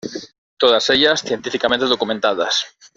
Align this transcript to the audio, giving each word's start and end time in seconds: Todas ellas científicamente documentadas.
Todas 0.57 0.89
ellas 0.89 1.21
científicamente 1.21 1.85
documentadas. 1.85 2.75